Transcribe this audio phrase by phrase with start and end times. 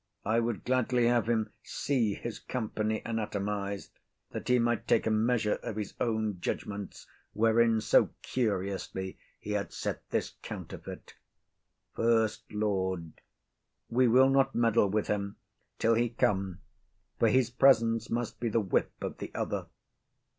[0.25, 3.91] I would gladly have him see his company anatomized,
[4.31, 9.71] that he might take a measure of his own judgments, wherein so curiously he had
[9.71, 11.13] set this counterfeit.
[11.95, 13.21] SECOND LORD.
[13.91, 15.35] We will not meddle with him
[15.77, 16.61] till he come;
[17.19, 19.67] for his presence must be the whip of the other.